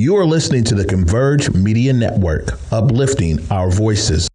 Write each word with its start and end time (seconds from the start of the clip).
You 0.00 0.16
are 0.16 0.24
listening 0.24 0.64
to 0.64 0.74
the 0.74 0.86
Converge 0.86 1.52
Media 1.52 1.92
Network, 1.92 2.58
uplifting 2.72 3.38
our 3.50 3.70
voices. 3.70 4.26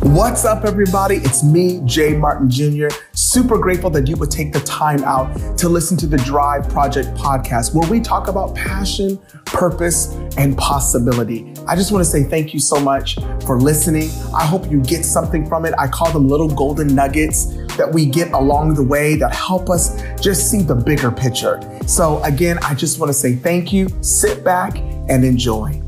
What's 0.00 0.44
up, 0.44 0.66
everybody? 0.66 1.16
It's 1.16 1.42
me, 1.42 1.80
Jay 1.86 2.14
Martin 2.14 2.50
Jr. 2.50 2.88
Super 3.12 3.56
grateful 3.56 3.88
that 3.88 4.06
you 4.06 4.16
would 4.16 4.30
take 4.30 4.52
the 4.52 4.60
time 4.60 5.02
out 5.04 5.56
to 5.56 5.70
listen 5.70 5.96
to 5.96 6.06
the 6.06 6.18
Drive 6.18 6.68
Project 6.68 7.08
podcast, 7.14 7.74
where 7.74 7.90
we 7.90 8.00
talk 8.00 8.28
about 8.28 8.54
passion, 8.54 9.18
purpose, 9.46 10.12
and 10.36 10.58
possibility. 10.58 11.54
I 11.66 11.74
just 11.74 11.90
want 11.90 12.04
to 12.04 12.10
say 12.10 12.24
thank 12.24 12.52
you 12.52 12.60
so 12.60 12.78
much 12.78 13.16
for 13.46 13.58
listening. 13.58 14.10
I 14.34 14.44
hope 14.44 14.70
you 14.70 14.82
get 14.82 15.06
something 15.06 15.48
from 15.48 15.64
it. 15.64 15.72
I 15.78 15.88
call 15.88 16.12
them 16.12 16.28
little 16.28 16.48
golden 16.48 16.94
nuggets 16.94 17.46
that 17.76 17.92
we 17.92 18.06
get 18.06 18.32
along 18.32 18.74
the 18.74 18.82
way 18.82 19.16
that 19.16 19.34
help 19.34 19.70
us 19.70 20.00
just 20.20 20.50
see 20.50 20.62
the 20.62 20.74
bigger 20.74 21.10
picture. 21.10 21.60
So, 21.86 22.22
again, 22.22 22.58
I 22.62 22.74
just 22.74 22.98
want 22.98 23.10
to 23.10 23.14
say 23.14 23.34
thank 23.34 23.72
you. 23.72 23.88
Sit 24.02 24.44
back 24.44 24.78
and 25.08 25.24
enjoy. 25.24 25.82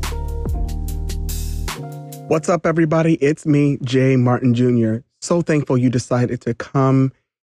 What's 2.27 2.49
up, 2.49 2.65
everybody? 2.65 3.15
It's 3.15 3.45
me, 3.45 3.77
Jay 3.83 4.15
Martin 4.15 4.55
Jr. 4.55 4.97
So 5.21 5.41
thankful 5.41 5.77
you 5.77 5.89
decided 5.89 6.41
to 6.41 6.53
come 6.55 7.11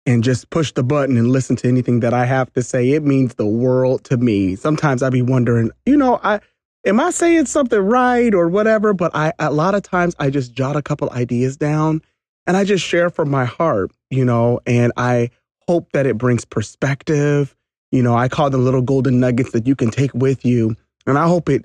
and 0.07 0.25
just 0.25 0.51
push 0.51 0.73
the 0.73 0.83
button 0.83 1.17
and 1.17 1.31
listen 1.31 1.57
to 1.57 1.69
anything 1.69 2.01
that 2.01 2.15
I 2.15 2.25
have 2.25 2.53
to 2.55 2.63
say. 2.63 2.91
It 2.91 3.05
means 3.05 3.35
the 3.35 3.47
world 3.47 4.05
to 4.05 4.17
me. 4.17 4.57
Sometimes 4.57 5.03
I 5.03 5.11
be 5.11 5.23
wondering, 5.23 5.71
you 5.85 5.97
know, 5.97 6.21
I 6.23 6.41
am 6.85 7.01
I 7.01 7.11
saying 7.11 7.47
something 7.47 7.79
right 7.79 8.35
or 8.35 8.49
whatever, 8.49 8.93
but 8.93 9.15
I 9.15 9.33
a 9.39 9.53
lot 9.53 9.75
of 9.75 9.83
times 9.83 10.15
I 10.19 10.31
just 10.31 10.53
jot 10.53 10.77
a 10.77 10.83
couple 10.83 11.11
ideas 11.11 11.57
down 11.57 12.03
and 12.47 12.57
I 12.57 12.65
just 12.65 12.85
share 12.85 13.11
from 13.11 13.31
my 13.31 13.45
heart, 13.45 13.91
you 14.11 14.25
know, 14.25 14.61
and 14.67 14.93
I 14.97 15.31
hope 15.69 15.93
that 15.93 16.07
it 16.07 16.17
brings 16.19 16.45
perspective. 16.45 17.55
You 17.91 18.03
know, 18.03 18.17
I 18.17 18.29
call 18.29 18.51
them 18.51 18.65
little 18.65 18.83
golden 18.83 19.21
nuggets 19.21 19.53
that 19.53 19.67
you 19.67 19.75
can 19.75 19.91
take 19.91 20.13
with 20.15 20.45
you. 20.45 20.77
And 21.07 21.19
I 21.19 21.27
hope 21.27 21.49
it 21.49 21.65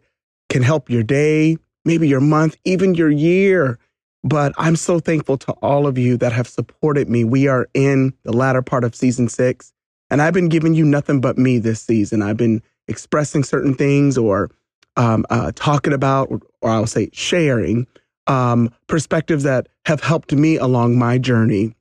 can 0.50 0.62
help 0.62 0.90
your 0.90 1.04
day, 1.04 1.58
maybe 1.86 2.08
your 2.08 2.20
month, 2.20 2.58
even 2.66 2.94
your 2.94 3.10
year. 3.10 3.80
But 4.24 4.54
I'm 4.58 4.76
so 4.76 5.00
thankful 5.00 5.38
to 5.40 5.52
all 5.64 5.88
of 5.88 5.98
you 5.98 6.18
that 6.18 6.32
have 6.32 6.48
supported 6.48 7.10
me. 7.10 7.24
We 7.24 7.48
are 7.48 7.68
in 7.74 8.14
the 8.24 8.34
latter 8.34 8.62
part 8.62 8.84
of 8.84 8.94
season 8.94 9.28
six, 9.28 9.74
and 10.12 10.22
I've 10.22 10.34
been 10.34 10.50
giving 10.50 10.76
you 10.76 10.86
nothing 10.86 11.22
but 11.22 11.40
me 11.40 11.58
this 11.58 11.82
season. 11.82 12.22
I've 12.22 12.38
been 12.38 12.62
expressing 12.88 13.44
certain 13.44 13.74
things 13.74 14.20
or 14.20 14.52
um, 14.96 15.26
uh, 15.32 15.52
talking 15.56 15.94
about, 15.94 16.30
or 16.62 16.70
I'll 16.70 16.86
say 16.86 17.10
sharing 17.14 17.88
um, 18.28 18.72
perspectives 18.88 19.44
that 19.44 19.68
have 19.86 20.02
helped 20.02 20.32
me 20.34 20.58
along 20.58 20.98
my 20.98 21.18
journey, 21.18 21.74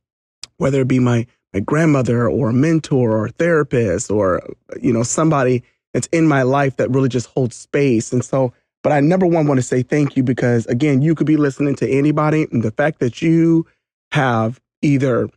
whether 0.57 0.81
it 0.83 0.89
be 0.89 0.99
my 0.99 1.27
my 1.53 1.61
grandmother 1.61 2.29
or 2.29 2.51
a 2.51 2.53
mentor 2.53 3.11
or 3.11 3.27
a 3.27 3.31
therapist 3.31 4.11
or 4.11 4.41
you 4.81 4.93
know 4.93 5.03
somebody 5.03 5.63
that's 5.93 6.07
in 6.09 6.27
my 6.27 6.43
life 6.43 6.77
that 6.77 6.91
really 6.91 7.09
just 7.09 7.27
holds 7.27 7.57
space. 7.57 8.13
And 8.13 8.25
so 8.25 8.53
but 8.83 8.93
I 8.93 9.01
number 9.01 9.27
one 9.27 9.47
want 9.47 9.59
to 9.59 9.63
say 9.63 9.83
thank 9.83 10.17
you 10.17 10.23
because 10.23 10.67
again, 10.67 11.03
you 11.03 11.15
could 11.15 11.27
be 11.27 11.37
listening 11.37 11.75
to 11.77 11.89
anybody, 11.89 12.47
and 12.51 12.63
the 12.63 12.71
fact 12.71 13.01
that 13.01 13.21
you 13.21 13.67
have 14.13 14.61
either 14.83 15.29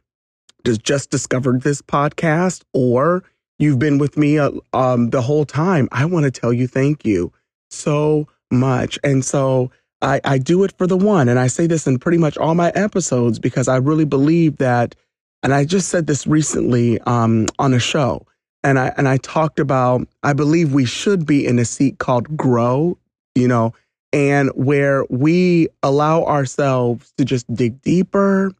just 0.65 1.09
discovered 1.09 1.61
this 1.61 1.81
podcast 1.81 2.63
or 2.73 3.23
you've 3.59 3.79
been 3.79 3.97
with 3.97 4.17
me 4.17 4.39
uh, 4.39 4.51
um, 4.71 5.09
the 5.09 5.21
whole 5.21 5.45
time. 5.45 5.89
I 5.91 6.05
want 6.05 6.23
to 6.23 6.31
tell 6.31 6.53
you 6.53 6.67
thank 6.67 7.05
you 7.05 7.33
so 7.69 8.27
much, 8.49 8.97
and 9.03 9.25
so 9.25 9.71
I, 10.03 10.21
I 10.25 10.37
do 10.39 10.63
it 10.65 10.73
for 10.77 10.87
the 10.87 10.97
one, 10.97 11.29
and 11.29 11.39
I 11.39 11.47
say 11.47 11.67
this 11.67 11.87
in 11.87 11.99
pretty 11.99 12.19
much 12.19 12.37
all 12.37 12.55
my 12.55 12.71
episodes 12.75 13.39
because 13.39 13.67
I 13.69 13.77
really 13.77 14.05
believe 14.05 14.57
that. 14.57 14.95
And 15.43 15.53
I 15.53 15.65
just 15.65 15.89
said 15.89 16.07
this 16.07 16.27
recently 16.27 17.01
um, 17.01 17.47
on 17.59 17.73
a 17.73 17.79
show, 17.79 18.27
and 18.63 18.79
I 18.79 18.93
and 18.97 19.07
I 19.09 19.17
talked 19.17 19.59
about 19.59 20.07
I 20.23 20.33
believe 20.33 20.73
we 20.73 20.85
should 20.85 21.25
be 21.25 21.45
in 21.47 21.59
a 21.59 21.65
seat 21.65 21.99
called 21.99 22.37
grow 22.37 22.97
you 23.35 23.47
know, 23.47 23.73
and 24.11 24.49
where 24.55 25.05
we 25.09 25.67
allow 25.81 26.23
ourselves 26.25 27.13
to 27.17 27.25
just 27.25 27.51
dig 27.53 27.81
deeper, 27.81 28.51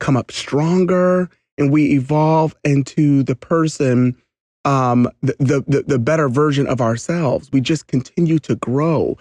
come 0.00 0.16
up 0.16 0.30
stronger, 0.30 1.28
and 1.58 1.70
we 1.70 1.92
evolve 1.92 2.54
into 2.64 3.22
the 3.22 3.36
person, 3.36 4.16
um, 4.64 5.08
the, 5.22 5.64
the, 5.66 5.84
the 5.86 5.98
better 5.98 6.28
version 6.28 6.66
of 6.66 6.80
ourselves. 6.80 7.50
We 7.52 7.60
just 7.60 7.86
continue 7.88 8.38
to 8.40 8.56
grow. 8.56 9.18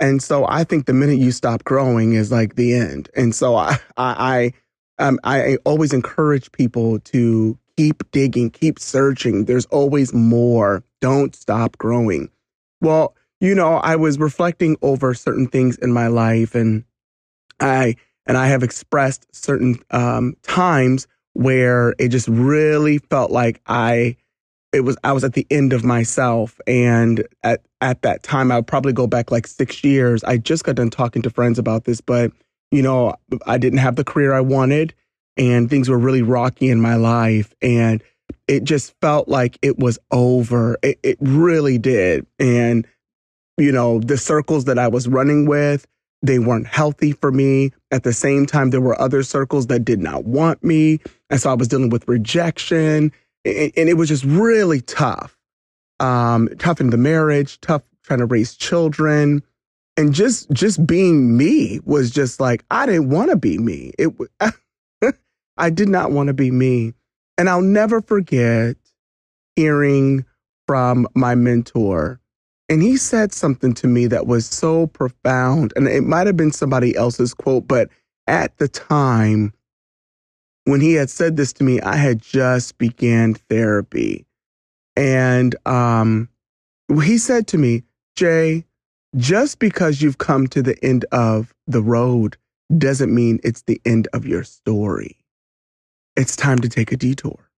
And 0.00 0.22
so 0.22 0.46
I 0.48 0.64
think 0.64 0.86
the 0.86 0.94
minute 0.94 1.18
you 1.18 1.30
stop 1.30 1.62
growing 1.64 2.14
is 2.14 2.32
like 2.32 2.56
the 2.56 2.74
end. 2.74 3.10
And 3.14 3.34
so 3.34 3.54
I, 3.54 3.78
I, 3.96 4.52
I, 4.98 5.04
um, 5.04 5.20
I 5.24 5.58
always 5.64 5.92
encourage 5.92 6.50
people 6.52 6.98
to 7.00 7.58
keep 7.76 8.10
digging, 8.10 8.50
keep 8.50 8.78
searching. 8.78 9.44
There's 9.44 9.66
always 9.66 10.12
more. 10.12 10.82
Don't 11.00 11.34
stop 11.36 11.78
growing. 11.78 12.30
Well, 12.80 13.14
you 13.40 13.54
know, 13.54 13.74
I 13.74 13.96
was 13.96 14.18
reflecting 14.18 14.76
over 14.82 15.14
certain 15.14 15.46
things 15.46 15.76
in 15.76 15.92
my 15.92 16.08
life 16.08 16.54
and 16.54 16.84
I 17.58 17.96
and 18.26 18.36
I 18.36 18.48
have 18.48 18.62
expressed 18.62 19.26
certain 19.34 19.80
um, 19.90 20.36
times 20.42 21.06
where 21.32 21.94
it 21.98 22.08
just 22.08 22.28
really 22.28 22.98
felt 22.98 23.30
like 23.30 23.60
I 23.66 24.16
it 24.72 24.80
was 24.80 24.96
I 25.02 25.12
was 25.12 25.24
at 25.24 25.34
the 25.34 25.46
end 25.50 25.72
of 25.72 25.84
myself 25.84 26.60
and 26.66 27.26
at 27.42 27.62
at 27.80 28.02
that 28.02 28.22
time 28.22 28.52
I 28.52 28.56
would 28.56 28.66
probably 28.66 28.92
go 28.92 29.06
back 29.06 29.30
like 29.30 29.46
6 29.46 29.82
years. 29.84 30.22
I 30.24 30.36
just 30.36 30.64
got 30.64 30.76
done 30.76 30.90
talking 30.90 31.22
to 31.22 31.30
friends 31.30 31.58
about 31.58 31.84
this, 31.84 32.00
but 32.00 32.32
you 32.70 32.82
know, 32.82 33.14
I 33.46 33.58
didn't 33.58 33.80
have 33.80 33.96
the 33.96 34.04
career 34.04 34.32
I 34.32 34.40
wanted 34.40 34.94
and 35.36 35.68
things 35.68 35.88
were 35.88 35.98
really 35.98 36.22
rocky 36.22 36.70
in 36.70 36.80
my 36.80 36.94
life 36.96 37.54
and 37.60 38.02
it 38.46 38.64
just 38.64 38.94
felt 39.00 39.28
like 39.28 39.58
it 39.62 39.78
was 39.78 39.98
over. 40.12 40.78
It, 40.82 40.98
it 41.02 41.18
really 41.20 41.78
did. 41.78 42.26
And 42.38 42.86
you 43.58 43.72
know, 43.72 44.00
the 44.00 44.16
circles 44.16 44.64
that 44.66 44.78
I 44.78 44.88
was 44.88 45.08
running 45.08 45.46
with, 45.46 45.86
they 46.22 46.38
weren't 46.38 46.66
healthy 46.66 47.12
for 47.12 47.32
me. 47.32 47.72
At 47.90 48.04
the 48.04 48.12
same 48.12 48.46
time, 48.46 48.70
there 48.70 48.80
were 48.80 49.00
other 49.00 49.22
circles 49.22 49.66
that 49.66 49.84
did 49.84 50.00
not 50.00 50.24
want 50.24 50.62
me. 50.62 51.00
And 51.28 51.40
so 51.40 51.50
I 51.50 51.54
was 51.54 51.68
dealing 51.68 51.90
with 51.90 52.06
rejection. 52.08 53.12
And, 53.44 53.88
it 53.88 53.96
was 53.96 54.08
just 54.08 54.24
really 54.24 54.80
tough. 54.80 55.36
Um, 55.98 56.48
tough 56.58 56.80
in 56.80 56.90
the 56.90 56.96
marriage, 56.96 57.60
tough 57.60 57.82
trying 58.02 58.20
to 58.20 58.26
raise 58.26 58.54
children. 58.54 59.42
And 59.96 60.14
just 60.14 60.50
just 60.50 60.86
being 60.86 61.36
me 61.36 61.80
was 61.84 62.10
just 62.10 62.40
like 62.40 62.64
I 62.70 62.86
didn't 62.86 63.10
want 63.10 63.30
to 63.30 63.36
be 63.36 63.58
me. 63.58 63.92
It 63.98 64.10
I 65.56 65.70
did 65.70 65.88
not 65.88 66.10
want 66.10 66.28
to 66.28 66.34
be 66.34 66.50
me. 66.50 66.94
And 67.36 67.50
I'll 67.50 67.60
never 67.60 68.00
forget 68.00 68.76
hearing 69.56 70.24
from 70.66 71.06
my 71.14 71.34
mentor 71.34 72.20
and 72.70 72.84
he 72.84 72.96
said 72.96 73.32
something 73.32 73.74
to 73.74 73.88
me 73.88 74.06
that 74.06 74.28
was 74.28 74.46
so 74.46 74.86
profound. 74.86 75.72
And 75.74 75.88
it 75.88 76.04
might 76.04 76.28
have 76.28 76.36
been 76.36 76.52
somebody 76.52 76.94
else's 76.94 77.34
quote, 77.34 77.66
but 77.66 77.90
at 78.28 78.56
the 78.58 78.68
time 78.68 79.52
when 80.64 80.80
he 80.80 80.94
had 80.94 81.10
said 81.10 81.36
this 81.36 81.52
to 81.54 81.64
me, 81.64 81.80
I 81.80 81.96
had 81.96 82.20
just 82.20 82.78
began 82.78 83.34
therapy. 83.34 84.26
And 84.96 85.54
um, 85.66 86.28
he 87.02 87.18
said 87.18 87.46
to 87.48 87.58
me, 87.58 87.84
Jay, 88.16 88.64
just 89.16 89.58
because 89.58 90.02
you've 90.02 90.18
come 90.18 90.46
to 90.48 90.62
the 90.62 90.76
end 90.84 91.04
of 91.12 91.54
the 91.66 91.82
road 91.82 92.36
doesn't 92.76 93.12
mean 93.12 93.40
it's 93.42 93.62
the 93.62 93.80
end 93.84 94.08
of 94.12 94.26
your 94.26 94.44
story. 94.44 95.16
It's 96.16 96.36
time 96.36 96.58
to 96.60 96.68
take 96.68 96.92
a 96.92 96.96
detour. 96.96 97.50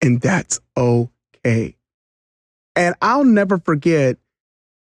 And 0.00 0.20
that's 0.20 0.60
okay. 0.76 1.76
And 2.74 2.94
I'll 3.02 3.24
never 3.24 3.58
forget 3.58 4.16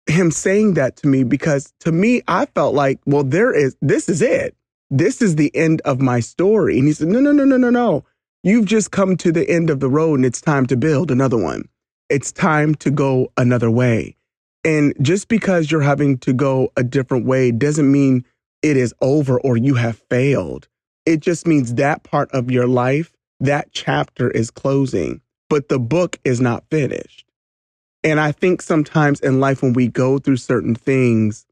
him 0.07 0.31
saying 0.31 0.75
that 0.75 0.97
to 0.97 1.07
me 1.07 1.25
because 1.25 1.73
to 1.81 1.93
me, 1.93 2.23
I 2.29 2.47
felt 2.47 2.75
like, 2.75 3.01
well, 3.07 3.25
there 3.25 3.53
is, 3.53 3.77
this 3.81 4.09
is 4.09 4.23
it. 4.23 4.55
This 4.91 5.21
is 5.21 5.37
the 5.37 5.55
end 5.55 5.81
of 5.85 6.01
my 6.01 6.21
story. 6.21 6.79
And 6.79 6.87
he 6.87 6.95
said, 6.95 7.09
no, 7.09 7.21
no, 7.21 7.33
no, 7.33 7.45
no, 7.45 7.57
no, 7.57 7.71
no. 7.71 8.05
You've 8.43 8.67
just 8.67 8.91
come 8.93 9.17
to 9.19 9.33
the 9.33 9.49
end 9.51 9.71
of 9.71 9.81
the 9.81 9.89
road 9.89 10.15
and 10.17 10.25
it's 10.25 10.41
time 10.41 10.67
to 10.67 10.77
build 10.77 11.11
another 11.11 11.37
one. 11.37 11.69
It's 12.09 12.31
time 12.31 12.75
to 12.77 12.91
go 12.91 13.33
another 13.37 13.71
way. 13.71 14.17
And 14.65 14.95
just 15.01 15.29
because 15.29 15.71
you're 15.71 15.81
having 15.81 16.19
to 16.19 16.33
go 16.33 16.73
a 16.77 16.85
different 16.85 17.27
way 17.27 17.51
doesn't 17.51 17.91
mean 17.91 18.25
it 18.63 18.77
is 18.77 18.95
over 19.01 19.41
or 19.41 19.57
you 19.57 19.75
have 19.75 19.99
failed. 20.11 20.69
It 21.05 21.21
just 21.21 21.47
means 21.47 21.75
that 21.75 22.03
part 22.03 22.31
of 22.33 22.51
your 22.51 22.67
life, 22.67 23.13
that 23.41 23.73
chapter 23.73 24.31
is 24.31 24.51
closing, 24.51 25.21
but 25.49 25.69
the 25.69 25.79
book 25.79 26.19
is 26.25 26.41
not 26.41 26.65
finished. 26.71 27.27
And 28.03 28.21
I 28.21 28.33
think 28.33 28.63
sometimes 28.63 29.21
in 29.21 29.41
life, 29.41 29.63
when 29.63 29.73
we 29.73 29.89
go 29.89 30.19
through 30.19 30.37
certain 30.39 30.75
things, 30.75 31.46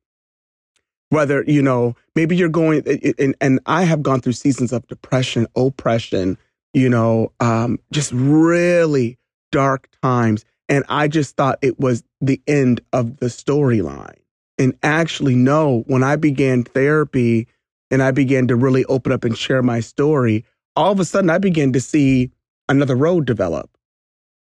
whether, 1.15 1.45
you 1.47 1.63
know, 1.63 1.97
maybe 2.15 2.37
you're 2.37 2.49
going, 2.49 2.83
and, 3.19 3.35
and 3.41 3.61
I 3.67 3.85
have 3.85 4.03
gone 4.03 4.21
through 4.21 4.33
seasons 4.33 4.73
of 4.73 4.87
depression, 4.89 5.47
oppression, 5.57 6.37
you 6.73 6.89
know, 6.89 7.33
um, 7.41 7.79
just 7.93 8.13
really 8.13 9.19
dark 9.53 9.89
times. 10.03 10.45
And 10.69 10.85
I 10.89 11.09
just 11.09 11.37
thought 11.37 11.59
it 11.63 11.79
was 11.79 12.03
the 12.21 12.41
end 12.47 12.81
of 12.93 13.19
the 13.19 13.27
storyline. 13.27 14.19
And 14.59 14.77
actually, 14.83 15.35
no, 15.35 15.85
when 15.87 16.03
I 16.03 16.17
began 16.17 16.65
therapy 16.65 17.49
and 17.91 18.03
I 18.03 18.11
began 18.11 18.49
to 18.49 18.57
really 18.57 18.85
open 18.87 19.13
up 19.13 19.25
and 19.25 19.37
share 19.37 19.63
my 19.63 19.81
story, 19.81 20.45
all 20.75 20.93
of 20.93 21.01
a 21.01 21.05
sudden 21.05 21.31
I 21.31 21.39
began 21.39 21.73
to 21.75 21.81
see 21.81 22.31
another 22.69 22.97
road 22.97 23.27
develop. 23.27 23.71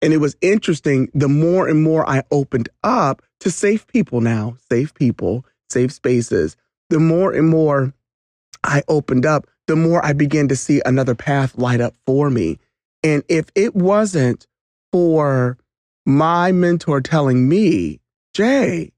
And 0.01 0.13
it 0.13 0.17
was 0.17 0.35
interesting. 0.41 1.09
The 1.13 1.29
more 1.29 1.67
and 1.67 1.81
more 1.81 2.07
I 2.07 2.23
opened 2.31 2.69
up 2.83 3.21
to 3.39 3.49
safe 3.49 3.87
people 3.87 4.21
now, 4.21 4.57
safe 4.69 4.93
people, 4.93 5.45
safe 5.73 5.91
spaces, 5.91 6.55
the 6.89 6.99
more 6.99 7.33
and 7.33 7.49
more 7.49 7.93
I 8.63 8.83
opened 8.87 9.25
up, 9.25 9.47
the 9.67 9.75
more 9.75 10.03
I 10.05 10.13
began 10.13 10.47
to 10.49 10.55
see 10.55 10.81
another 10.85 11.15
path 11.15 11.57
light 11.57 11.81
up 11.81 11.95
for 12.05 12.29
me. 12.29 12.59
And 13.03 13.23
if 13.27 13.47
it 13.55 13.75
wasn't 13.75 14.47
for 14.91 15.57
my 16.05 16.51
mentor 16.51 17.01
telling 17.01 17.49
me, 17.49 17.99
Jay, 18.33 18.91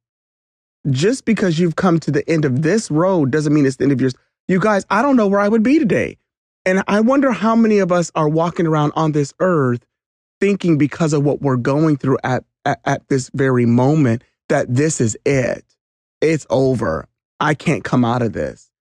just 0.89 1.25
because 1.25 1.57
you've 1.57 1.75
come 1.75 2.00
to 2.00 2.12
the 2.12 2.27
end 2.30 2.45
of 2.45 2.62
this 2.62 2.92
road 2.92 3.31
doesn't 3.31 3.54
mean 3.54 3.66
it's 3.66 3.77
the 3.77 3.86
end 3.86 3.92
of 3.92 4.01
yours. 4.01 4.13
You 4.48 4.60
guys, 4.60 4.86
I 4.89 5.01
don't 5.01 5.16
know 5.16 5.27
where 5.27 5.39
I 5.39 5.48
would 5.48 5.63
be 5.63 5.80
today. 5.80 6.18
And 6.66 6.83
I 6.88 7.00
wonder 7.00 7.31
how 7.31 7.56
many 7.56 7.80
of 7.80 7.92
us 7.92 8.12
are 8.16 8.30
walking 8.30 8.68
around 8.68 8.92
on 8.95 9.12
this 9.12 9.33
earth 9.39 9.86
thinking 10.39 10.77
because 10.77 11.13
of 11.13 11.24
what 11.24 11.42
we're 11.42 11.57
going 11.57 11.98
through 11.98 12.18
at, 12.24 12.44
at, 12.66 12.80
at 12.86 13.07
this 13.07 13.30
very 13.33 13.66
moment 13.66 14.24
that 14.50 14.74
this 14.74 15.00
is 15.00 15.18
it. 15.25 15.63
It's 16.31 16.48
over. 16.50 17.07
I 17.39 17.54
can't 17.54 17.83
come 17.83 18.04
out 18.04 18.22
of 18.22 18.33
this. 18.33 18.72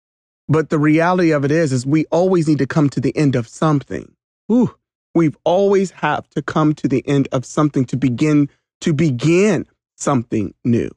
But 0.49 0.71
the 0.71 0.79
reality 0.79 1.31
of 1.31 1.45
it 1.45 1.51
is, 1.51 1.73
is 1.73 1.87
we 1.87 2.05
always 2.07 2.49
need 2.49 2.59
to 2.59 2.67
come 2.67 2.89
to 2.91 3.01
the 3.01 3.17
end 3.17 3.35
of 3.35 3.49
something. 3.49 4.15
Whew. 4.47 4.75
We've 5.15 5.37
always 5.45 5.91
have 5.93 6.29
to 6.31 6.43
come 6.43 6.75
to 6.75 6.89
the 6.89 7.05
end 7.07 7.29
of 7.33 7.45
something 7.45 7.85
to 7.87 7.97
begin 7.97 8.49
to 8.81 8.93
begin 8.93 9.67
something 9.97 10.55
new. 10.65 10.91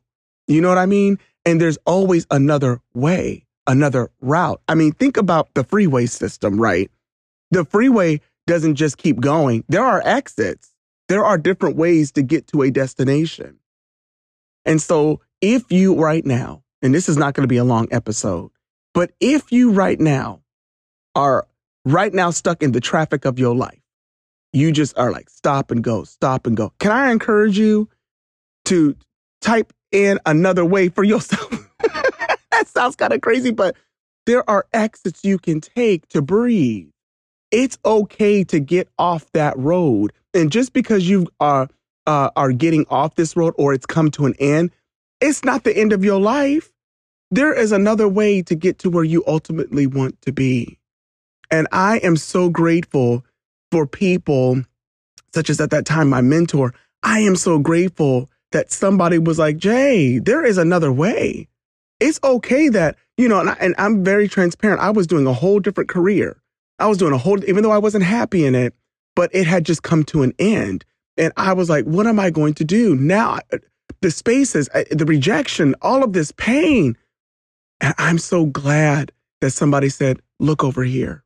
You 0.47 0.61
know 0.61 0.69
what 0.69 0.77
I 0.77 0.85
mean? 0.85 1.19
And 1.45 1.61
there's 1.61 1.77
always 1.85 2.25
another 2.31 2.81
way, 2.93 3.45
another 3.67 4.09
route. 4.19 4.61
I 4.67 4.75
mean, 4.75 4.91
think 4.93 5.17
about 5.17 5.53
the 5.53 5.63
freeway 5.63 6.07
system, 6.07 6.59
right? 6.59 6.89
The 7.51 7.63
freeway 7.63 8.21
doesn't 8.47 8.75
just 8.75 8.97
keep 8.97 9.19
going. 9.19 9.63
There 9.69 9.83
are 9.83 10.01
exits. 10.03 10.73
There 11.07 11.23
are 11.23 11.37
different 11.37 11.75
ways 11.77 12.11
to 12.13 12.21
get 12.21 12.47
to 12.47 12.63
a 12.63 12.71
destination. 12.71 13.59
And 14.65 14.81
so 14.81 15.21
if 15.41 15.71
you 15.71 15.95
right 15.95 16.25
now, 16.25 16.63
and 16.81 16.93
this 16.93 17.09
is 17.09 17.17
not 17.17 17.33
going 17.33 17.43
to 17.43 17.47
be 17.47 17.57
a 17.57 17.63
long 17.63 17.87
episode, 17.91 18.51
but 18.93 19.11
if 19.19 19.51
you 19.51 19.71
right 19.71 19.99
now 19.99 20.41
are 21.15 21.47
right 21.85 22.13
now 22.13 22.31
stuck 22.31 22.63
in 22.63 22.71
the 22.71 22.81
traffic 22.81 23.25
of 23.25 23.39
your 23.39 23.55
life, 23.55 23.81
you 24.53 24.71
just 24.71 24.97
are 24.97 25.11
like, 25.11 25.29
stop 25.29 25.71
and 25.71 25.83
go, 25.83 26.03
stop 26.03 26.47
and 26.47 26.57
go. 26.57 26.73
Can 26.79 26.91
I 26.91 27.11
encourage 27.11 27.57
you 27.57 27.89
to 28.65 28.95
type 29.41 29.73
in 29.91 30.19
another 30.25 30.65
way 30.65 30.89
for 30.89 31.03
yourself? 31.03 31.69
that 31.79 32.67
sounds 32.67 32.95
kind 32.95 33.13
of 33.13 33.21
crazy, 33.21 33.51
but 33.51 33.75
there 34.25 34.47
are 34.49 34.65
exits 34.73 35.23
you 35.23 35.37
can 35.37 35.61
take 35.61 36.07
to 36.09 36.21
breathe. 36.21 36.89
It's 37.51 37.77
okay 37.85 38.43
to 38.45 38.59
get 38.59 38.89
off 38.97 39.31
that 39.31 39.57
road. 39.57 40.11
And 40.33 40.51
just 40.51 40.73
because 40.73 41.07
you 41.07 41.27
are 41.39 41.69
uh, 42.05 42.29
are 42.35 42.51
getting 42.51 42.85
off 42.89 43.15
this 43.15 43.35
road 43.35 43.53
or 43.57 43.73
it's 43.73 43.85
come 43.85 44.09
to 44.11 44.25
an 44.25 44.33
end, 44.39 44.71
it's 45.21 45.43
not 45.43 45.63
the 45.63 45.75
end 45.75 45.93
of 45.93 46.03
your 46.03 46.19
life. 46.19 46.71
There 47.31 47.53
is 47.53 47.71
another 47.71 48.07
way 48.07 48.41
to 48.43 48.55
get 48.55 48.79
to 48.79 48.89
where 48.89 49.03
you 49.03 49.23
ultimately 49.27 49.87
want 49.87 50.21
to 50.21 50.31
be. 50.31 50.79
And 51.51 51.67
I 51.71 51.97
am 51.99 52.17
so 52.17 52.49
grateful 52.49 53.25
for 53.71 53.85
people 53.85 54.63
such 55.33 55.49
as 55.49 55.59
at 55.59 55.71
that 55.71 55.85
time 55.85 56.09
my 56.09 56.21
mentor. 56.21 56.73
I 57.03 57.19
am 57.19 57.35
so 57.35 57.59
grateful 57.59 58.29
that 58.51 58.71
somebody 58.71 59.17
was 59.17 59.37
like, 59.37 59.57
Jay, 59.57 60.19
there 60.19 60.45
is 60.45 60.57
another 60.57 60.91
way. 60.91 61.47
It's 61.99 62.19
okay 62.23 62.69
that, 62.69 62.95
you 63.17 63.27
know, 63.27 63.39
and, 63.39 63.49
I, 63.77 63.85
I'm 63.85 64.03
very 64.03 64.27
transparent. 64.27 64.81
I 64.81 64.91
was 64.91 65.07
doing 65.07 65.27
a 65.27 65.33
whole 65.33 65.59
different 65.59 65.89
career. 65.89 66.37
I 66.79 66.87
was 66.87 66.97
doing 66.97 67.13
a 67.13 67.17
whole, 67.17 67.43
even 67.45 67.63
though 67.63 67.71
I 67.71 67.79
wasn't 67.79 68.03
happy 68.03 68.45
in 68.45 68.55
it, 68.55 68.73
but 69.15 69.29
it 69.33 69.47
had 69.47 69.65
just 69.65 69.83
come 69.83 70.03
to 70.05 70.23
an 70.23 70.33
end. 70.39 70.85
And 71.17 71.33
I 71.35 71.53
was 71.53 71.69
like, 71.69 71.85
what 71.85 72.07
am 72.07 72.19
I 72.19 72.29
going 72.29 72.53
to 72.55 72.63
do 72.63 72.95
now? 72.95 73.39
The 74.01 74.11
spaces, 74.11 74.69
the 74.91 75.05
rejection, 75.05 75.75
all 75.81 76.03
of 76.03 76.13
this 76.13 76.31
pain. 76.31 76.97
And 77.81 77.93
I'm 77.97 78.17
so 78.17 78.45
glad 78.45 79.11
that 79.41 79.51
somebody 79.51 79.89
said, 79.89 80.19
look 80.39 80.63
over 80.63 80.83
here. 80.83 81.23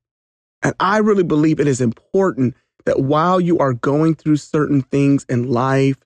And 0.63 0.75
I 0.79 0.97
really 0.97 1.23
believe 1.23 1.59
it 1.59 1.67
is 1.67 1.81
important 1.81 2.55
that 2.85 2.99
while 2.99 3.39
you 3.39 3.59
are 3.59 3.73
going 3.73 4.15
through 4.15 4.37
certain 4.37 4.81
things 4.81 5.25
in 5.29 5.49
life, 5.49 5.97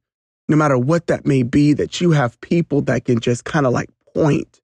no 0.47 0.55
matter 0.55 0.77
what 0.77 1.07
that 1.07 1.25
may 1.25 1.43
be, 1.43 1.73
that 1.73 1.99
you 2.01 2.11
have 2.11 2.39
people 2.41 2.81
that 2.83 3.05
can 3.05 3.19
just 3.19 3.45
kind 3.45 3.65
of 3.65 3.73
like 3.73 3.89
point, 4.13 4.61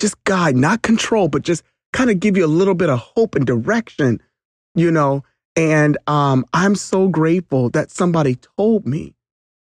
just 0.00 0.22
guide, 0.24 0.56
not 0.56 0.82
control, 0.82 1.28
but 1.28 1.42
just 1.42 1.62
kind 1.92 2.10
of 2.10 2.20
give 2.20 2.36
you 2.36 2.44
a 2.44 2.48
little 2.48 2.74
bit 2.74 2.90
of 2.90 2.98
hope 2.98 3.34
and 3.34 3.46
direction, 3.46 4.20
you 4.74 4.90
know. 4.90 5.24
And 5.56 5.96
um, 6.06 6.44
I'm 6.52 6.74
so 6.74 7.08
grateful 7.08 7.70
that 7.70 7.90
somebody 7.90 8.36
told 8.56 8.86
me 8.86 9.14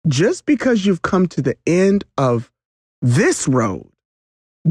just 0.06 0.46
because 0.46 0.84
you've 0.84 1.02
come 1.02 1.26
to 1.28 1.42
the 1.42 1.56
end 1.66 2.04
of 2.18 2.50
this 3.00 3.46
road 3.48 3.90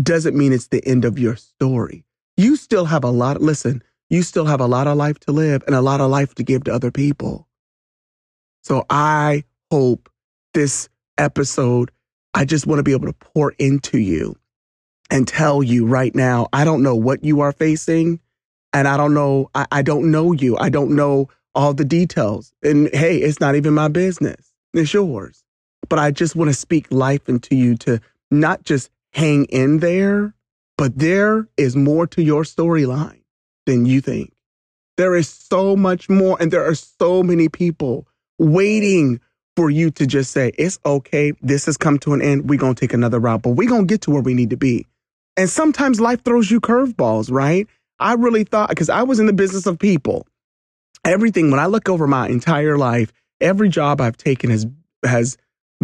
doesn't 0.01 0.37
mean 0.37 0.53
it's 0.53 0.67
the 0.67 0.85
end 0.85 1.05
of 1.05 1.19
your 1.19 1.35
story. 1.35 2.05
You 2.37 2.55
still 2.55 2.85
have 2.85 3.03
a 3.03 3.09
lot. 3.09 3.41
Listen, 3.41 3.83
you 4.09 4.23
still 4.23 4.45
have 4.45 4.61
a 4.61 4.67
lot 4.67 4.87
of 4.87 4.97
life 4.97 5.19
to 5.21 5.31
live 5.31 5.63
and 5.67 5.75
a 5.75 5.81
lot 5.81 6.01
of 6.01 6.09
life 6.09 6.35
to 6.35 6.43
give 6.43 6.63
to 6.65 6.73
other 6.73 6.91
people. 6.91 7.47
So 8.63 8.85
I 8.89 9.43
hope 9.71 10.09
this 10.53 10.89
episode, 11.17 11.91
I 12.33 12.45
just 12.45 12.67
want 12.67 12.79
to 12.79 12.83
be 12.83 12.93
able 12.93 13.07
to 13.07 13.13
pour 13.13 13.51
into 13.57 13.97
you 13.97 14.35
and 15.09 15.27
tell 15.27 15.61
you 15.61 15.85
right 15.85 16.13
now, 16.15 16.47
I 16.53 16.63
don't 16.63 16.83
know 16.83 16.95
what 16.95 17.23
you 17.23 17.41
are 17.41 17.51
facing. 17.51 18.19
And 18.73 18.87
I 18.87 18.95
don't 18.95 19.13
know, 19.13 19.49
I, 19.53 19.65
I 19.71 19.81
don't 19.81 20.11
know 20.11 20.31
you. 20.31 20.57
I 20.57 20.69
don't 20.69 20.95
know 20.95 21.27
all 21.53 21.73
the 21.73 21.83
details. 21.83 22.53
And 22.63 22.89
hey, 22.93 23.17
it's 23.17 23.41
not 23.41 23.55
even 23.55 23.73
my 23.73 23.89
business. 23.89 24.50
It's 24.73 24.93
yours. 24.93 25.43
But 25.89 25.99
I 25.99 26.11
just 26.11 26.35
want 26.35 26.49
to 26.49 26.53
speak 26.53 26.91
life 26.91 27.27
into 27.27 27.55
you 27.55 27.75
to 27.77 27.99
not 28.29 28.63
just 28.63 28.89
hang 29.13 29.45
in 29.45 29.79
there, 29.79 30.33
but 30.77 30.97
there 30.97 31.47
is 31.57 31.75
more 31.75 32.07
to 32.07 32.21
your 32.21 32.43
storyline 32.43 33.21
than 33.65 33.85
you 33.85 34.01
think. 34.01 34.33
There 34.97 35.15
is 35.15 35.27
so 35.27 35.75
much 35.75 36.09
more, 36.09 36.37
and 36.39 36.51
there 36.51 36.65
are 36.65 36.75
so 36.75 37.23
many 37.23 37.49
people 37.49 38.07
waiting 38.39 39.19
for 39.55 39.69
you 39.69 39.91
to 39.91 40.05
just 40.05 40.31
say, 40.31 40.51
it's 40.57 40.79
okay. 40.85 41.33
This 41.41 41.65
has 41.65 41.75
come 41.77 41.97
to 41.99 42.13
an 42.13 42.21
end. 42.21 42.49
We're 42.49 42.59
going 42.59 42.75
to 42.75 42.79
take 42.79 42.93
another 42.93 43.19
route, 43.19 43.41
but 43.41 43.51
we're 43.51 43.69
going 43.69 43.87
to 43.87 43.93
get 43.93 44.01
to 44.01 44.11
where 44.11 44.21
we 44.21 44.33
need 44.33 44.51
to 44.51 44.57
be. 44.57 44.87
And 45.35 45.49
sometimes 45.49 45.99
life 45.99 46.23
throws 46.23 46.49
you 46.49 46.61
curveballs, 46.61 47.31
right? 47.31 47.67
I 47.99 48.13
really 48.13 48.43
thought, 48.43 48.69
because 48.69 48.89
I 48.89 49.03
was 49.03 49.19
in 49.19 49.25
the 49.25 49.33
business 49.33 49.65
of 49.65 49.77
people. 49.77 50.25
Everything, 51.03 51.51
when 51.51 51.59
I 51.59 51.65
look 51.65 51.89
over 51.89 52.07
my 52.07 52.27
entire 52.27 52.77
life, 52.77 53.11
every 53.41 53.69
job 53.69 53.99
I've 53.99 54.17
taken 54.17 54.49
has, 54.49 54.67
has 55.03 55.37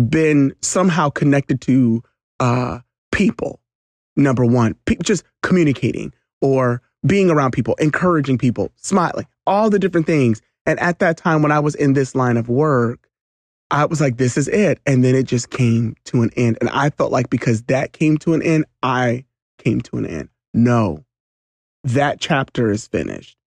been 0.10 0.54
somehow 0.62 1.10
connected 1.10 1.62
to 1.62 2.04
uh, 2.40 2.80
people. 3.12 3.60
Number 4.16 4.46
one, 4.46 4.76
pe- 4.86 4.98
just 5.04 5.24
communicating 5.44 6.14
or 6.42 6.82
being 7.06 7.30
around 7.30 7.52
people, 7.52 7.76
encouraging 7.76 8.38
people, 8.38 8.72
smiling, 8.76 9.28
all 9.46 9.70
the 9.70 9.80
different 9.80 10.08
things. 10.08 10.42
And 10.66 10.80
at 10.80 11.00
that 11.00 11.18
time, 11.18 11.42
when 11.42 11.52
I 11.52 11.60
was 11.60 11.76
in 11.76 11.94
this 11.94 12.16
line 12.16 12.38
of 12.38 12.50
work, 12.50 13.08
I 13.70 13.86
was 13.86 14.02
like, 14.02 14.18
this 14.18 14.38
is 14.38 14.48
it. 14.48 14.80
And 14.86 15.04
then 15.04 15.16
it 15.16 15.24
just 15.24 15.50
came 15.50 15.96
to 16.06 16.22
an 16.22 16.32
end. 16.36 16.58
And 16.62 16.70
I 16.70 16.90
felt 16.90 17.12
like 17.12 17.30
because 17.30 17.64
that 17.64 17.94
came 17.94 18.18
to 18.20 18.34
an 18.34 18.42
end, 18.42 18.66
I 18.82 19.26
came 19.58 19.82
to 19.82 19.98
an 19.98 20.06
end. 20.06 20.30
No, 20.54 21.06
that 21.84 22.20
chapter 22.20 22.72
is 22.72 22.88
finished, 22.88 23.38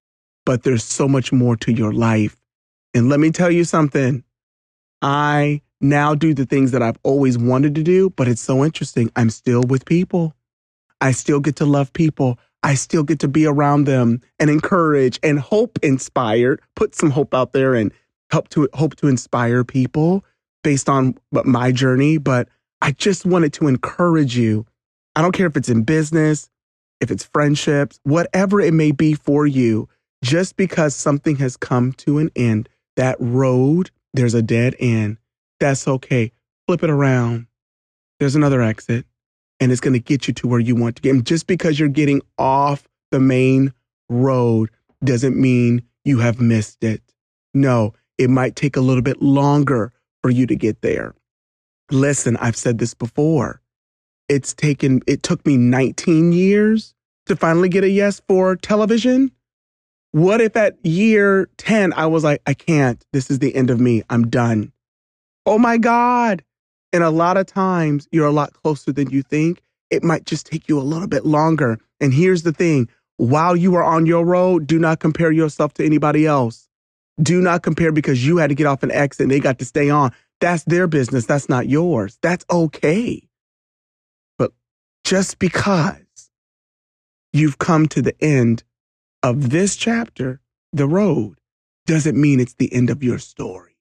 but 0.45 0.63
there's 0.63 0.85
so 0.85 1.09
much 1.09 1.33
more 1.33 1.57
to 1.57 1.73
your 1.73 1.93
life. 1.93 2.37
And 2.95 3.09
let 3.09 3.21
me 3.21 3.31
tell 3.31 3.51
you 3.51 3.65
something. 3.65 4.25
I 5.03 5.63
now 5.81 6.15
do 6.15 6.35
the 6.35 6.45
things 6.47 6.73
that 6.73 6.83
I've 6.83 6.99
always 7.03 7.39
wanted 7.39 7.75
to 7.77 7.83
do, 7.83 8.11
but 8.11 8.29
it's 8.29 8.41
so 8.41 8.65
interesting. 8.65 9.11
I'm 9.17 9.31
still 9.31 9.63
with 9.63 9.85
people. 9.85 10.35
I 11.01 11.13
still 11.13 11.41
get 11.41 11.57
to 11.57 11.65
love 11.65 11.93
people. 11.93 12.39
I 12.63 12.75
still 12.75 13.03
get 13.03 13.21
to 13.21 13.29
be 13.29 13.47
around 13.47 13.85
them 13.85 14.21
and 14.39 14.51
encourage 14.51 15.19
and 15.23 15.41
hope 15.41 15.79
inspired, 15.83 16.61
put 16.77 16.95
some 16.95 17.11
hope 17.11 17.33
out 17.33 17.53
there 17.53 17.75
and 17.75 17.93
help 18.31 18.49
to 18.51 18.69
hope 18.75 18.97
to 18.97 19.09
inspire 19.09 19.65
people 19.65 20.25
based 20.63 20.89
on 20.89 21.17
my 21.33 21.73
journey. 21.73 22.19
But 22.19 22.49
I 22.83 22.93
just 22.93 23.25
wanted 23.25 23.55
to 23.55 23.69
encourage 23.69 24.37
you. 24.37 24.67
I 25.17 25.23
don't 25.23 25.33
care 25.33 25.47
if 25.47 25.57
it's 25.57 25.71
in 25.71 25.85
business, 25.85 26.51
if 27.01 27.11
it's 27.11 27.25
friendships, 27.25 27.99
whatever 28.03 28.61
it 28.61 28.75
may 28.75 28.93
be 28.93 29.15
for 29.15 29.47
you, 29.47 29.89
just 30.23 30.57
because 30.57 30.95
something 30.95 31.37
has 31.37 31.57
come 31.57 31.93
to 31.95 32.19
an 32.19 32.31
end, 32.37 32.69
that 33.01 33.17
road, 33.19 33.91
there's 34.13 34.35
a 34.35 34.43
dead 34.43 34.77
end. 34.79 35.17
That's 35.59 35.89
okay. 35.89 36.33
Flip 36.67 36.83
it 36.83 36.91
around. 36.91 37.47
There's 38.19 38.37
another 38.37 38.61
exit 38.61 39.07
and 39.59 39.73
it's 39.73 39.81
going 39.81 39.95
to 39.95 40.01
get 40.01 40.29
you 40.29 40.35
to 40.35 40.47
where 40.47 40.61
you 40.61 40.77
want 40.77 40.97
to 40.97 41.03
get. 41.03 41.15
And 41.15 41.27
just 41.27 41.47
because 41.47 41.81
you're 41.81 41.89
getting 41.89 42.21
off 42.37 42.87
the 43.11 43.19
main 43.19 43.73
road 44.11 44.69
doesn't 45.03 45.35
mean 45.35 45.83
you 46.05 46.19
have 46.19 46.41
missed 46.41 46.85
it. 46.85 47.03
No, 47.55 47.95
it 48.19 48.29
might 48.29 48.55
take 48.55 48.77
a 48.77 48.83
little 48.83 49.03
bit 49.03 49.23
longer 49.23 49.95
for 50.21 50.29
you 50.29 50.47
to 50.47 50.55
get 50.55 50.83
there. 50.83 51.15
Listen, 51.91 52.37
I've 52.37 52.57
said 52.57 52.77
this 52.77 52.93
before. 52.93 53.63
It's 54.29 54.53
taken, 54.53 55.01
it 55.07 55.23
took 55.23 55.45
me 55.47 55.57
19 55.57 56.33
years 56.33 56.95
to 57.25 57.35
finally 57.35 57.71
get 57.71 57.83
a 57.83 57.89
yes 57.89 58.21
for 58.29 58.57
television. 58.57 59.33
What 60.13 60.41
if 60.41 60.57
at 60.57 60.85
year 60.85 61.49
10, 61.59 61.93
I 61.93 62.07
was 62.07 62.25
like, 62.25 62.43
I 62.47 62.55
can't. 62.55 63.05
This 63.13 63.31
is 63.31 63.39
the 63.39 63.55
end 63.55 63.71
of 63.71 63.81
me. 63.81 64.03
I'm 64.11 64.29
done. 64.29 64.73
Oh 65.47 65.59
my 65.59 65.79
God. 65.79 66.43
And 66.93 67.05
a 67.05 67.11
lot 67.11 67.37
of 67.37 67.47
times 67.47 68.09
you're 68.11 68.27
a 68.27 68.33
lot 68.33 68.53
closer 68.53 68.93
than 68.93 69.11
you 69.11 69.23
think. 69.23 69.63
It 69.91 70.03
might 70.03 70.27
just 70.27 70.47
take 70.47 70.69
you 70.69 70.79
a 70.79 70.83
little 70.83 71.07
bit 71.07 71.25
longer. 71.25 71.79
And 72.01 72.13
here's 72.13 72.43
the 72.43 72.53
thing 72.53 72.89
while 73.19 73.55
you 73.55 73.75
are 73.75 73.85
on 73.85 74.07
your 74.07 74.25
road, 74.25 74.67
do 74.67 74.79
not 74.79 74.99
compare 74.99 75.31
yourself 75.31 75.75
to 75.75 75.85
anybody 75.85 76.27
else. 76.27 76.69
Do 77.23 77.41
not 77.41 77.63
compare 77.63 77.93
because 77.93 78.27
you 78.27 78.39
had 78.39 78.49
to 78.49 78.55
get 78.55 78.67
off 78.67 78.83
an 78.83 78.91
exit 78.91 79.25
and 79.25 79.31
they 79.31 79.41
got 79.41 79.59
to 79.59 79.65
stay 79.65 79.91
on. 79.91 80.13
That's 80.41 80.65
their 80.65 80.87
business. 80.87 81.27
That's 81.27 81.49
not 81.49 81.69
yours. 81.69 82.19
That's 82.23 82.47
okay. 82.51 83.29
But 84.39 84.53
just 85.05 85.39
because 85.39 86.31
you've 87.33 87.59
come 87.59 87.87
to 87.89 88.01
the 88.01 88.15
end 88.25 88.65
of 89.23 89.51
this 89.51 89.77
chapter, 89.77 90.41
the 90.73 90.87
road, 90.87 91.37
doesn't 91.87 92.21
mean 92.21 92.41
it's 92.41 92.55
the 92.55 92.73
end 92.73 92.91
of 92.91 93.03
your 93.03 93.19
story. 93.19 93.77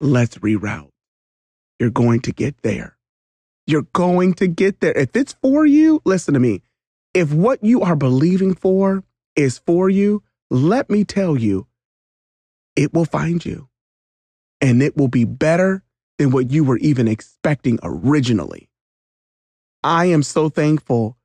Let's 0.00 0.38
reroute. 0.38 0.90
You're 1.78 1.90
going 1.90 2.20
to 2.22 2.32
get 2.32 2.62
there. 2.62 2.96
You're 3.66 3.86
going 3.92 4.34
to 4.34 4.46
get 4.46 4.80
there. 4.80 4.96
If 4.96 5.16
it's 5.16 5.34
for 5.34 5.66
you, 5.66 6.00
listen 6.04 6.34
to 6.34 6.40
me. 6.40 6.62
If 7.14 7.32
what 7.32 7.64
you 7.64 7.82
are 7.82 7.96
believing 7.96 8.54
for 8.54 9.02
is 9.34 9.58
for 9.58 9.90
you, 9.90 10.22
let 10.50 10.88
me 10.88 11.04
tell 11.04 11.36
you, 11.36 11.66
it 12.76 12.94
will 12.94 13.04
find 13.04 13.44
you 13.44 13.68
and 14.60 14.82
it 14.82 14.96
will 14.96 15.08
be 15.08 15.24
better 15.24 15.82
than 16.18 16.30
what 16.30 16.50
you 16.50 16.64
were 16.64 16.78
even 16.78 17.08
expecting 17.08 17.78
originally. 17.82 18.68
I 19.82 20.06
am 20.06 20.22
so 20.22 20.48
thankful, 20.48 21.16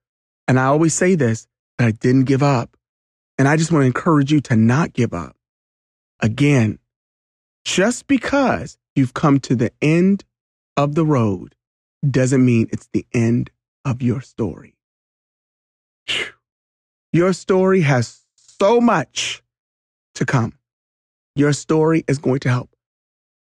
and 0.48 0.60
I 0.60 0.66
always 0.66 0.94
say 0.94 1.16
this, 1.16 1.48
that 1.78 1.88
I 1.88 1.92
didn't 1.92 2.26
give 2.26 2.44
up. 2.44 2.78
And 3.42 3.48
I 3.48 3.58
just 3.58 3.72
want 3.72 3.82
to 3.82 3.88
encourage 3.88 4.32
you 4.32 4.40
to 4.42 4.56
not 4.56 4.94
give 4.94 5.16
up. 5.16 5.36
Again, 6.20 6.78
just 7.66 8.06
because 8.06 8.78
you've 8.96 9.16
come 9.16 9.40
to 9.40 9.56
the 9.56 9.72
end 9.82 10.24
of 10.78 10.94
the 10.94 11.04
road 11.04 11.56
doesn't 12.08 12.46
mean 12.46 12.68
it's 12.72 12.88
the 12.94 13.04
end 13.16 13.50
of 13.84 14.04
your 14.04 14.22
story. 14.22 14.76
Your 17.12 17.34
story 17.34 17.82
has 17.82 18.22
so 18.36 18.80
much 18.80 19.42
to 20.14 20.24
come. 20.24 20.54
Your 21.36 21.52
story 21.52 22.04
is 22.08 22.20
going 22.20 22.42
to 22.42 22.50
help 22.50 22.70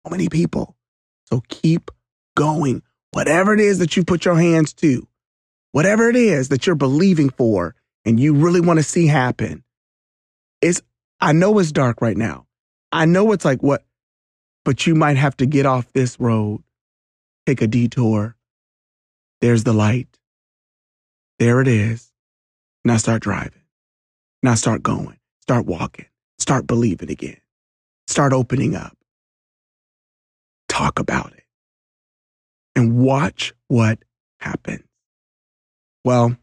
so 0.05 0.11
many 0.11 0.29
people. 0.29 0.77
So 1.25 1.43
keep 1.49 1.91
going. 2.37 2.83
Whatever 3.11 3.53
it 3.53 3.59
is 3.59 3.79
that 3.79 3.97
you 3.97 4.05
put 4.05 4.23
your 4.23 4.39
hands 4.39 4.71
to, 4.75 5.05
whatever 5.73 6.09
it 6.09 6.15
is 6.15 6.47
that 6.47 6.65
you're 6.65 6.77
believing 6.77 7.31
for 7.31 7.75
and 8.05 8.17
you 8.17 8.33
really 8.33 8.61
want 8.61 8.79
to 8.79 8.83
see 8.83 9.05
happen, 9.05 9.65
it's, 10.61 10.81
I 11.19 11.33
know 11.33 11.59
it's 11.59 11.71
dark 11.71 12.01
right 12.01 12.17
now. 12.17 12.45
I 12.91 13.05
know 13.05 13.31
it's 13.31 13.45
like 13.45 13.61
what, 13.61 13.85
but 14.65 14.87
you 14.87 14.95
might 14.95 15.17
have 15.17 15.37
to 15.37 15.45
get 15.45 15.65
off 15.65 15.91
this 15.93 16.19
road, 16.19 16.63
take 17.45 17.61
a 17.61 17.67
detour. 17.67 18.35
There's 19.41 19.63
the 19.63 19.73
light. 19.73 20.07
There 21.37 21.61
it 21.61 21.67
is. 21.67 22.11
Now 22.83 22.97
start 22.97 23.21
driving. 23.21 23.61
Now 24.43 24.55
start 24.55 24.83
going. 24.83 25.19
Start 25.41 25.65
walking. 25.65 26.05
Start 26.39 26.67
believing 26.67 27.09
again. 27.09 27.37
Start 28.07 28.33
opening 28.33 28.75
up 28.75 28.97
talk 30.79 30.97
about 30.97 31.33
it 31.33 31.43
and 32.73 32.97
watch 32.97 33.53
what 33.67 33.99
happens. 34.39 34.85
Well, 36.05 36.37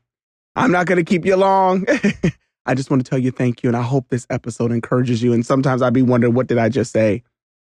I'm 0.55 0.71
not 0.71 0.87
going 0.87 1.03
to 1.03 1.05
keep 1.05 1.25
you 1.25 1.37
long. 1.37 1.87
I 2.67 2.75
just 2.75 2.91
want 2.91 3.05
to 3.05 3.09
tell 3.09 3.19
you 3.19 3.31
thank 3.31 3.63
you. 3.63 3.69
And 3.69 3.77
I 3.77 3.83
hope 3.83 4.09
this 4.09 4.27
episode 4.29 4.73
encourages 4.73 5.23
you. 5.23 5.33
And 5.33 5.47
sometimes 5.47 5.83
I'd 5.83 5.93
be 5.93 6.03
wondering, 6.03 6.35
what 6.35 6.49
did 6.49 6.59
I 6.59 6.69
just 6.69 6.93
say? 6.93 7.23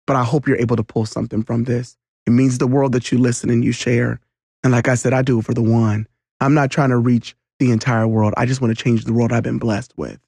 But 0.05 0.15
I 0.15 0.23
hope 0.23 0.47
you're 0.47 0.57
able 0.57 0.75
to 0.75 0.83
pull 0.83 1.05
something 1.05 1.43
from 1.43 1.65
this. 1.65 1.97
It 2.25 2.31
means 2.31 2.57
the 2.57 2.67
world 2.67 2.91
that 2.93 3.11
you 3.11 3.17
listen 3.17 3.49
and 3.49 3.63
you 3.63 3.71
share. 3.71 4.19
And 4.63 4.73
like 4.73 4.87
I 4.87 4.95
said, 4.95 5.13
I 5.13 5.21
do 5.21 5.39
it 5.39 5.45
for 5.45 5.53
the 5.53 5.61
one. 5.61 6.07
I'm 6.39 6.53
not 6.53 6.71
trying 6.71 6.89
to 6.89 6.97
reach 6.97 7.35
the 7.59 7.71
entire 7.71 8.07
world. 8.07 8.33
I 8.37 8.45
just 8.45 8.61
want 8.61 8.75
to 8.75 8.83
change 8.83 9.05
the 9.05 9.13
world 9.13 9.31
I've 9.31 9.43
been 9.43 9.59
blessed 9.59 9.93
with. 9.97 10.19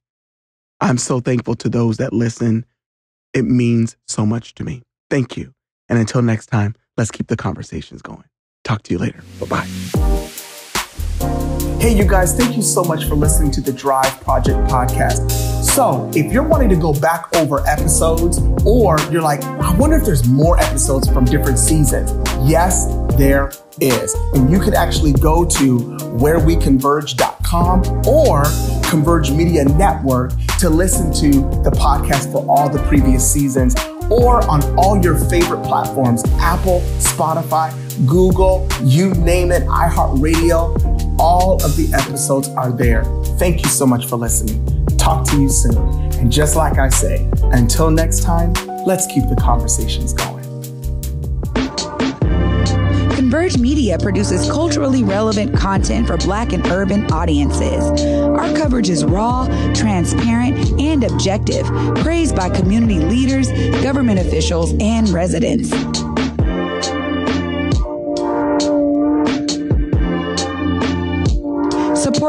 I'm 0.82 0.98
so 0.98 1.20
thankful 1.20 1.56
to 1.56 1.70
those 1.70 1.98
that 1.98 2.14
listen. 2.14 2.66
It 3.34 3.44
means 3.44 3.98
so 4.08 4.26
much 4.26 4.56
to 4.56 4.64
me. 4.64 4.84
Thank 5.10 5.38
you. 5.38 5.54
And 5.88 6.00
until 6.00 6.22
next 6.22 6.48
time, 6.48 6.76
let's 6.98 7.12
keep 7.12 7.28
the 7.28 7.38
conversations 7.38 8.02
going. 8.02 8.24
Talk 8.64 8.84
to 8.84 8.94
you 8.94 9.00
later. 9.00 9.22
Bye 9.40 9.48
bye. 9.48 10.29
Hey, 11.80 11.96
you 11.96 12.04
guys, 12.04 12.36
thank 12.36 12.58
you 12.58 12.62
so 12.62 12.84
much 12.84 13.06
for 13.06 13.16
listening 13.16 13.52
to 13.52 13.62
the 13.62 13.72
Drive 13.72 14.20
Project 14.20 14.60
podcast. 14.70 15.32
So, 15.64 16.12
if 16.14 16.30
you're 16.34 16.44
wanting 16.44 16.68
to 16.70 16.76
go 16.76 16.92
back 16.92 17.34
over 17.38 17.66
episodes, 17.66 18.40
or 18.66 18.98
you're 19.10 19.22
like, 19.22 19.42
I 19.46 19.74
wonder 19.76 19.96
if 19.96 20.04
there's 20.04 20.28
more 20.28 20.60
episodes 20.60 21.10
from 21.10 21.24
different 21.24 21.58
seasons, 21.58 22.12
yes, 22.46 22.88
there 23.16 23.54
is. 23.80 24.14
And 24.34 24.52
you 24.52 24.60
can 24.60 24.74
actually 24.74 25.14
go 25.14 25.46
to 25.46 25.80
whereweconverge.com 26.20 28.06
or 28.06 28.44
Converge 28.90 29.32
Media 29.32 29.64
Network 29.64 30.34
to 30.60 30.70
listen 30.70 31.14
to 31.14 31.30
the 31.64 31.72
podcast 31.72 32.30
for 32.34 32.46
all 32.50 32.68
the 32.68 32.84
previous 32.90 33.32
seasons 33.32 33.74
or 34.12 34.46
on 34.50 34.62
all 34.78 35.02
your 35.02 35.18
favorite 35.30 35.64
platforms 35.64 36.26
Apple, 36.40 36.82
Spotify, 36.98 37.72
Google, 38.06 38.68
you 38.84 39.14
name 39.14 39.54
it, 39.54 39.64
iHeartRadio. 39.64 40.99
All 41.20 41.56
of 41.66 41.76
the 41.76 41.92
episodes 41.94 42.48
are 42.50 42.72
there. 42.72 43.04
Thank 43.38 43.62
you 43.62 43.70
so 43.70 43.86
much 43.86 44.06
for 44.06 44.16
listening. 44.16 44.86
Talk 44.98 45.28
to 45.28 45.42
you 45.42 45.50
soon. 45.50 45.78
And 46.14 46.32
just 46.32 46.56
like 46.56 46.78
I 46.78 46.88
say, 46.88 47.30
until 47.52 47.92
next 47.92 48.24
time, 48.24 48.54
let's 48.86 49.06
keep 49.06 49.28
the 49.28 49.36
conversations 49.36 50.14
going. 50.14 50.40
Converge 53.16 53.58
Media 53.58 53.98
produces 54.00 54.50
culturally 54.50 55.04
relevant 55.04 55.56
content 55.58 56.08
for 56.08 56.16
Black 56.16 56.54
and 56.54 56.66
urban 56.68 57.12
audiences. 57.12 57.84
Our 58.24 58.54
coverage 58.56 58.90
is 58.90 59.04
raw, 59.04 59.46
transparent, 59.74 60.80
and 60.80 61.04
objective, 61.04 61.66
praised 61.98 62.34
by 62.34 62.50
community 62.50 63.00
leaders, 63.00 63.52
government 63.84 64.20
officials, 64.20 64.74
and 64.80 65.10
residents. 65.10 65.70